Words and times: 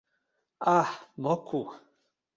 a! 0.75 0.77
moku! 1.23 1.61